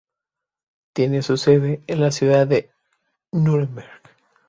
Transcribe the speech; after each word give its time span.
Tiene 0.93 1.21
su 1.21 1.37
sede 1.37 1.83
en 1.85 2.01
la 2.01 2.09
ciudad 2.09 2.47
de 2.47 2.71
Núremberg. 3.33 4.01